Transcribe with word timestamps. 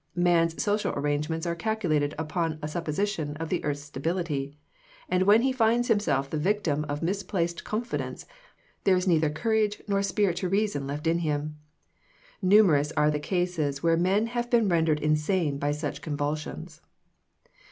Man's 0.15 0.59
social 0.59 0.93
arrangements 0.95 1.45
are 1.45 1.53
calculated 1.53 2.15
upon 2.17 2.57
a 2.63 2.67
supposition 2.67 3.35
of 3.37 3.49
the 3.49 3.63
earth's 3.63 3.83
stability: 3.83 4.57
and 5.07 5.21
when 5.27 5.43
he 5.43 5.51
finds 5.51 5.89
himself 5.89 6.27
the 6.27 6.39
victim 6.39 6.85
of 6.89 7.03
misplaced 7.03 7.63
confidence, 7.63 8.25
there 8.83 8.95
is 8.95 9.07
neither 9.07 9.29
courage 9.29 9.79
nor 9.87 10.01
spirit 10.01 10.41
nor 10.41 10.49
reason 10.49 10.87
left 10.87 11.05
in 11.05 11.19
him. 11.19 11.59
Numerous 12.41 12.91
are 12.93 13.11
the 13.11 13.19
cases 13.19 13.83
where 13.83 13.95
men 13.95 14.25
have 14.25 14.49
been 14.49 14.67
rendered 14.69 14.99
insane 14.99 15.59
by 15.59 15.69
such 15.71 16.01
convulsions. 16.01 16.81